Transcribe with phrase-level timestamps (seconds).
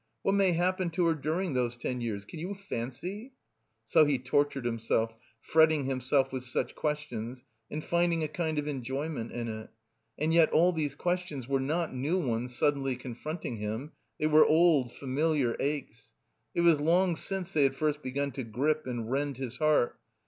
[0.23, 2.25] What may happen to her during those ten years?
[2.25, 3.33] Can you fancy?"
[3.85, 9.31] So he tortured himself, fretting himself with such questions, and finding a kind of enjoyment
[9.31, 9.69] in it.
[10.17, 14.91] And yet all these questions were not new ones suddenly confronting him, they were old
[14.91, 16.13] familiar aches.
[16.55, 19.99] It was long since they had first begun to grip and rend his heart.